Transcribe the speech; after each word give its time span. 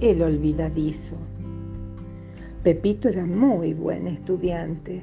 el 0.00 0.22
olvidadizo. 0.22 1.16
Pepito 2.62 3.08
era 3.08 3.24
muy 3.24 3.74
buen 3.74 4.06
estudiante. 4.06 5.02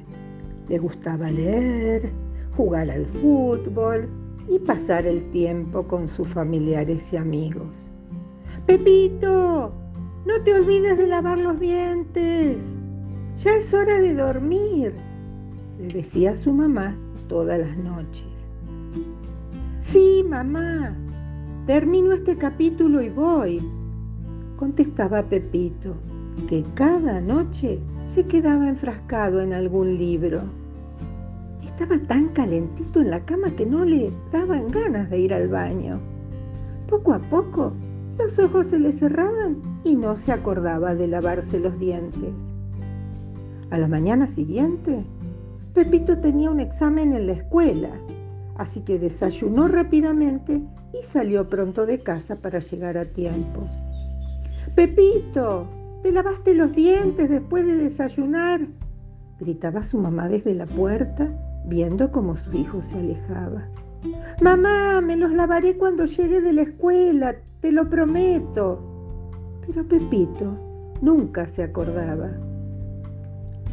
Le 0.68 0.78
gustaba 0.78 1.30
leer, 1.30 2.10
jugar 2.56 2.90
al 2.90 3.06
fútbol 3.06 4.08
y 4.48 4.58
pasar 4.58 5.06
el 5.06 5.22
tiempo 5.30 5.86
con 5.86 6.08
sus 6.08 6.28
familiares 6.28 7.12
y 7.12 7.16
amigos. 7.16 7.68
Pepito, 8.66 9.72
no 10.26 10.42
te 10.44 10.54
olvides 10.54 10.98
de 10.98 11.06
lavar 11.06 11.38
los 11.38 11.58
dientes. 11.60 12.58
Ya 13.38 13.54
es 13.54 13.72
hora 13.72 14.00
de 14.00 14.14
dormir, 14.14 14.92
le 15.78 15.88
decía 15.94 16.32
a 16.32 16.36
su 16.36 16.52
mamá 16.52 16.96
todas 17.28 17.60
las 17.60 17.76
noches. 17.76 18.26
Sí, 19.80 20.24
mamá, 20.28 20.96
termino 21.66 22.12
este 22.12 22.36
capítulo 22.36 23.00
y 23.00 23.08
voy, 23.08 23.62
contestaba 24.58 25.22
Pepito, 25.22 25.94
que 26.48 26.64
cada 26.74 27.20
noche 27.20 27.78
se 28.08 28.26
quedaba 28.26 28.68
enfrascado 28.68 29.40
en 29.40 29.52
algún 29.52 29.96
libro. 29.96 30.42
Estaba 31.64 31.98
tan 32.08 32.28
calentito 32.30 33.00
en 33.00 33.10
la 33.10 33.24
cama 33.24 33.52
que 33.52 33.64
no 33.64 33.84
le 33.84 34.12
daban 34.32 34.70
ganas 34.70 35.08
de 35.10 35.20
ir 35.20 35.32
al 35.32 35.48
baño. 35.48 36.00
Poco 36.88 37.12
a 37.12 37.20
poco 37.20 37.72
los 38.18 38.36
ojos 38.40 38.66
se 38.66 38.80
le 38.80 38.92
cerraban 38.92 39.58
y 39.84 39.94
no 39.94 40.16
se 40.16 40.32
acordaba 40.32 40.94
de 40.96 41.06
lavarse 41.06 41.60
los 41.60 41.78
dientes. 41.78 42.30
A 43.70 43.78
la 43.78 43.86
mañana 43.86 44.26
siguiente, 44.26 45.04
Pepito 45.72 46.18
tenía 46.18 46.50
un 46.50 46.58
examen 46.58 47.12
en 47.12 47.28
la 47.28 47.34
escuela, 47.34 47.90
así 48.56 48.80
que 48.80 48.98
desayunó 48.98 49.68
rápidamente 49.68 50.60
y 50.92 51.04
salió 51.04 51.48
pronto 51.48 51.86
de 51.86 52.00
casa 52.00 52.40
para 52.42 52.58
llegar 52.58 52.98
a 52.98 53.04
tiempo. 53.04 53.62
Pepito, 54.74 55.66
¿te 56.02 56.12
lavaste 56.12 56.54
los 56.54 56.74
dientes 56.74 57.28
después 57.30 57.66
de 57.66 57.76
desayunar? 57.76 58.60
gritaba 59.40 59.84
su 59.84 59.98
mamá 59.98 60.28
desde 60.28 60.54
la 60.54 60.66
puerta, 60.66 61.28
viendo 61.66 62.10
cómo 62.10 62.36
su 62.36 62.52
hijo 62.56 62.82
se 62.82 62.98
alejaba. 62.98 63.68
Mamá, 64.40 65.00
me 65.00 65.16
los 65.16 65.32
lavaré 65.32 65.76
cuando 65.76 66.04
llegue 66.04 66.40
de 66.40 66.52
la 66.52 66.62
escuela, 66.62 67.36
te 67.60 67.72
lo 67.72 67.88
prometo. 67.88 68.80
Pero 69.66 69.86
Pepito 69.86 70.56
nunca 71.00 71.46
se 71.46 71.62
acordaba. 71.62 72.30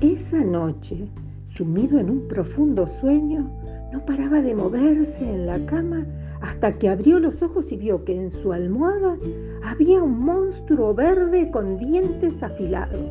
Esa 0.02 0.44
noche, 0.44 1.08
sumido 1.48 2.00
en 2.00 2.10
un 2.10 2.28
profundo 2.28 2.88
sueño, 3.00 3.50
no 3.92 4.06
paraba 4.06 4.42
de 4.42 4.54
moverse 4.54 5.30
en 5.30 5.46
la 5.46 5.64
cama 5.66 6.06
hasta 6.46 6.74
que 6.74 6.90
abrió 6.90 7.20
los 7.20 7.42
ojos 7.42 7.72
y 7.72 7.78
vio 7.78 8.06
que 8.06 8.16
en 8.16 8.32
su 8.32 8.54
almohada 8.54 9.18
había 9.64 10.04
un 10.04 10.20
monstruo 10.20 10.94
verde 10.94 11.50
con 11.50 11.80
dientes 11.80 12.44
afilados. 12.44 13.10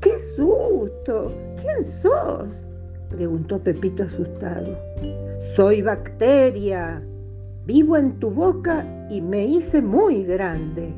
¡Qué 0.00 0.10
susto! 0.36 1.32
¿Quién 1.62 1.86
sos? 2.02 2.48
preguntó 3.08 3.58
Pepito 3.58 4.02
asustado. 4.02 4.76
Soy 5.56 5.80
bacteria. 5.80 7.02
Vivo 7.64 7.96
en 7.96 8.18
tu 8.18 8.30
boca 8.30 8.84
y 9.10 9.22
me 9.22 9.46
hice 9.46 9.80
muy 9.80 10.24
grande. 10.24 10.92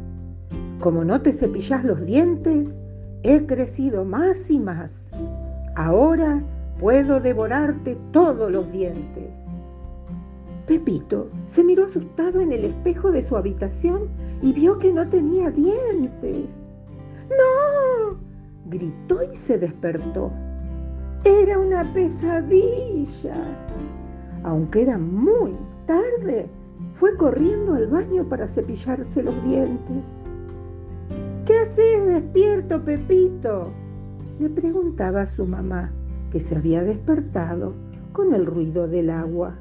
Como 0.81 1.05
no 1.05 1.23
te 1.23 1.33
cepillas 1.33 1.85
los 1.85 2.05
dientes, 2.05 2.67
he 3.23 3.47
crecido 3.47 4.05
más 4.05 4.51
y 4.51 4.59
más. 4.59 4.91
Ahora 5.77 6.43
puedo 6.81 7.21
devorarte 7.21 7.97
todos 8.11 8.51
los 8.51 8.71
dientes. 8.73 9.31
Pepito 10.67 11.29
se 11.49 11.65
miró 11.65 11.87
asustado 11.87 12.41
en 12.41 12.53
el 12.53 12.65
espejo 12.65 13.11
de 13.11 13.23
su 13.23 13.37
habitación 13.37 14.09
y 14.43 14.53
vio 14.53 14.79
que 14.79 14.93
no 14.93 15.09
tenía 15.09 15.51
dientes. 15.51 16.61
¡No! 17.31 18.19
gritó 18.67 19.23
y 19.23 19.37
se 19.37 19.59
despertó. 19.59 20.31
Era 21.25 21.59
una 21.59 21.85
pesadilla. 21.93 23.35
Aunque 24.43 24.83
era 24.83 24.97
muy 24.97 25.55
tarde, 25.87 26.49
fue 26.95 27.17
corriendo 27.17 27.75
al 27.75 27.89
baño 27.89 28.29
para 28.29 28.49
cepillarse 28.49 29.23
los 29.23 29.43
dientes. 29.45 30.11
¿Qué 31.45 31.55
haces 31.59 32.07
despierto, 32.07 32.83
Pepito? 32.85 33.71
Le 34.39 34.49
preguntaba 34.49 35.27
su 35.27 35.45
mamá, 35.47 35.93
que 36.31 36.41
se 36.41 36.57
había 36.57 36.83
despertado 36.83 37.75
con 38.13 38.35
el 38.35 38.47
ruido 38.47 38.89
del 38.89 39.11
agua. 39.11 39.59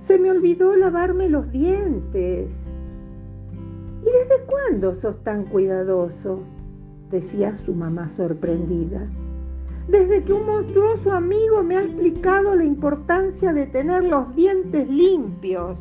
Se 0.00 0.18
me 0.18 0.30
olvidó 0.30 0.76
lavarme 0.76 1.28
los 1.28 1.50
dientes. 1.50 2.68
¿Y 4.02 4.04
desde 4.04 4.44
cuándo 4.46 4.94
sos 4.94 5.22
tan 5.22 5.44
cuidadoso? 5.44 6.40
decía 7.10 7.56
su 7.56 7.74
mamá 7.74 8.10
sorprendida 8.10 9.06
desde 9.88 10.22
que 10.22 10.34
un 10.34 10.46
monstruoso 10.46 11.12
amigo 11.12 11.62
me 11.62 11.76
ha 11.76 11.82
explicado 11.82 12.54
la 12.54 12.64
importancia 12.64 13.52
de 13.54 13.66
tener 13.66 14.04
los 14.04 14.34
dientes 14.34 14.88
limpios. 14.88 15.80